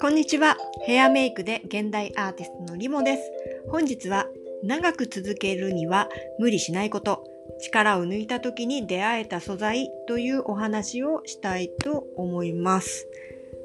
[0.00, 0.56] こんにちは。
[0.84, 3.30] ヘアメイクで現代アーティストのリモです。
[3.68, 4.26] 本日は
[4.64, 6.08] 長く続けるには
[6.40, 7.22] 無理しないこと、
[7.60, 13.06] 力を抜いた時に出会えた素材というお話をしたいと思います。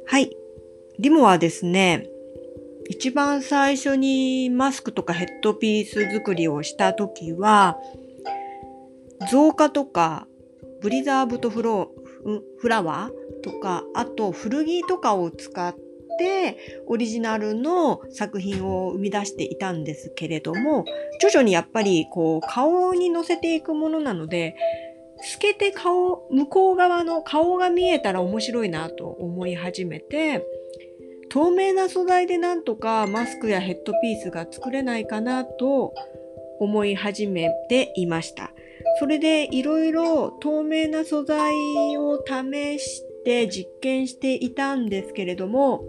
[0.06, 0.38] はい。
[1.00, 2.08] リモはですね、
[2.90, 7.80] 一番最初にマスクとかヘッドピース作りをした時は、
[9.32, 10.28] 造花とか
[10.82, 11.91] ブリザーブとフロ
[12.58, 15.76] フラワーとか、あと古着とかを使っ
[16.20, 20.86] てオリジナルの作品を生み出していたんですけれども、
[21.20, 24.55] 徐々にやっぱりこう顔に乗せていくものなので、
[25.23, 30.45] 透けて顔、向こう側の顔が見えたら面白いなと思い始めて、
[31.30, 35.94] 透明な素材でなんとかマスクやヘッドピースが作れないかなと
[36.59, 38.52] 思い始めていました。
[38.99, 41.53] それでいろいろ透明な素材
[41.98, 45.83] を試して実験していたんですけれども、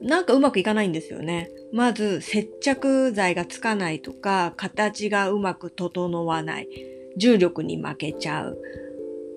[0.00, 1.50] なんかうまくいかないんですよね。
[1.72, 6.68] まず接着剤がつかないとか、形がうまく整わない。
[7.16, 8.58] 重力に負けちゃう。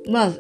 [0.10, 0.32] まあ、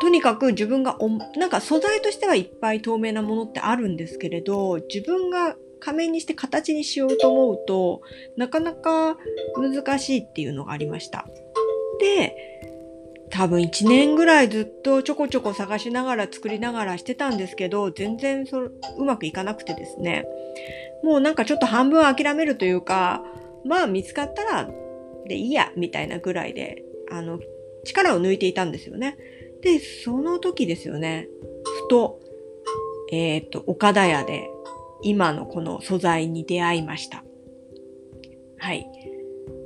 [0.00, 0.98] とにかく自分が
[1.36, 8.02] なんか素材としてはいっぱい透明なものってあるんですけれど、自分が仮面にして形にしようと思うと、
[8.36, 9.16] なかなか
[9.56, 11.26] 難しいっていうのがありました。
[12.00, 12.36] で、
[13.30, 18.72] 多分1年ぐらいずっとちょこちょこ探しながら作りながらしてたんですけど、全然そう
[19.04, 20.24] まくいかなくてですね、
[21.02, 23.24] もうなんかちょっと半分諦めるというか、
[23.64, 24.70] まあ見つかったら
[25.26, 27.40] でいいや、みたいなぐらいで、あの、
[27.84, 29.16] 力を抜いていたんですよね。
[29.62, 31.26] で、その時ですよね、
[31.64, 32.20] ふと、
[33.10, 34.48] えっ、ー、と、岡田屋で
[35.02, 37.24] 今のこの素材に出会いました。
[38.58, 38.86] はい。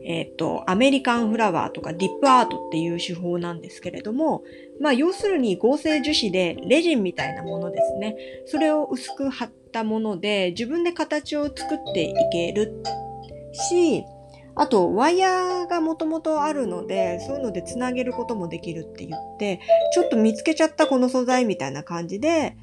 [0.04, 4.44] えっ、ー、と、アメリカンフラワーとかディップアートっていう手法なんですけれども、
[4.80, 8.16] まあ要するに合成樹脂でレジンみたいなものですね。
[8.46, 12.82] それを薄く貼ったもので自分で形を作っていける
[13.52, 14.04] し、
[14.58, 19.60] あと、ワイヤーがもともとあるので、そういうのでつなげることもできるって言って、
[19.92, 22.56] ちょっと見つけちゃったこの素材みたいな感じで、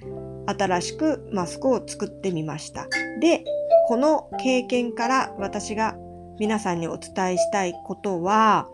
[0.46, 2.88] 新しくマスクを作ってみました。
[3.20, 3.44] で、
[3.88, 5.96] この経験から私が
[6.40, 8.70] 皆さんにお伝えしたいことは、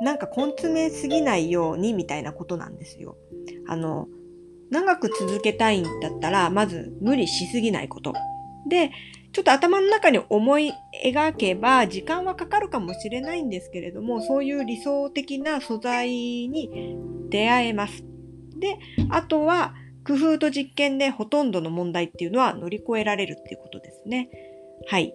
[0.00, 3.16] なんか根詰めすぎないようにみたいなことなんですよ。
[3.68, 4.08] あの、
[4.70, 8.12] 長く続けたいんだったら、まず無理しすぎないこと。
[8.68, 8.90] で、
[9.32, 10.72] ちょっと頭の中に思い
[11.04, 16.96] 描けば時間はかかるかもしれないんですけれども、そういう理想的な素材に
[17.28, 18.04] 出会えます。
[18.58, 18.78] で、
[19.10, 19.74] あとは
[20.08, 24.30] 工夫と実験でほとんどの問題っていうのは乗り越えられるっていうことですね。
[24.86, 25.14] はい。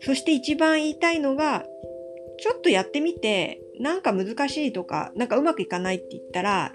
[0.00, 1.64] そして一番言いたいのが、
[2.40, 6.72] ちょっとやってみて、なんか難しいとか、なんかうまくいかないって言ったら、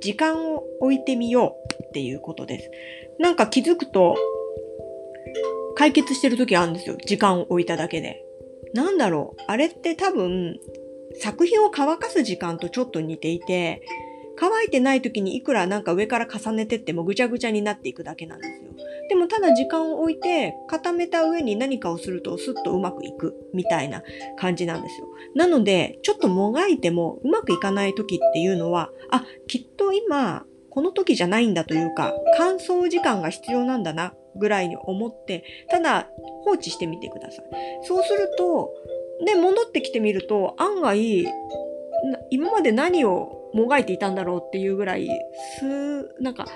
[0.00, 2.70] 時間を置いてみようっていうことです。
[3.18, 4.16] なんか気づくと、
[5.74, 6.96] 解決してる時あるんですよ。
[7.06, 8.24] 時間を置いただけで。
[8.72, 9.42] なんだろう。
[9.48, 10.58] あれって多分、
[11.20, 13.82] 作品を乾かす時間とちょっと似ていて、
[14.42, 18.72] 乾いてない時にいくらなんか上から重ねてってもぐちゃぐちゃになっていくだけなんですよ。
[19.08, 24.02] でもただ時間を置いて固めた上に何かをするとスッとうまくいくみたいな
[24.36, 25.06] 感じなんですよ。
[25.36, 36.08] なので、ちょっともがいてもうまくいかない時っていうのは、あ、きっと今この時じゃないんだというか、乾燥時間が必要なんだなぐらいに思って、ただ
[36.44, 37.44] 放置してみてください。
[37.84, 38.72] そうすると、
[39.24, 41.28] で、戻ってきてみると、案外、
[42.30, 45.08] 今まで何をもがいていたんだろうっていうぐらい、
[45.58, 46.46] す、なんか、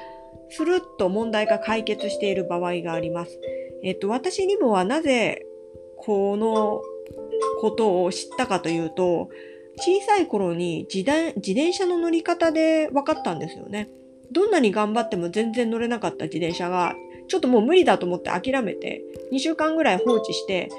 [0.48, 3.40] スルッと問題が解決している場合があります。
[3.82, 5.46] えっと、私にもはなぜ、
[5.96, 6.82] この
[7.60, 9.28] ことを知ったかというと、
[9.78, 13.90] 小さい頃に自転車の乗り方で分かったんですよね。
[14.32, 16.94] どんなに頑張っても全然乗れなかった自転車が
[17.28, 19.02] ちょっともう無理だと思って諦めて、
[19.32, 20.70] 2週間ぐらい放置して、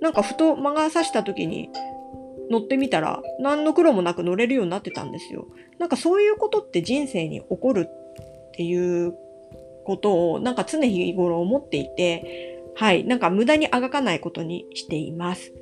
[0.00, 1.70] なんかふと間が差した時に
[2.50, 5.46] 乗ってみたら、何の苦労もなく乗れるようになってたんですよ。
[5.78, 9.14] なんかそういうことって人生に起こるっていう
[9.84, 15.52] ことを、なんか常日頃思っていて、はい、なんか無駄にあがかないことにしています。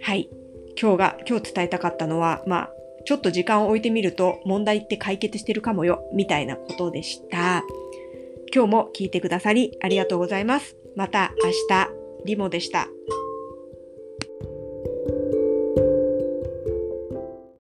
[0.00, 0.28] はい。
[0.80, 2.70] 今日が、今日伝えたかったのは、まあ、
[3.04, 7.64] ちょっと時間を置いてみると問題って解決してるかもよ、みたいなことでした。
[8.54, 10.76] 今日も聞いてくださりありがとうございます。
[10.96, 11.88] また明日、
[12.24, 12.93] リモでした。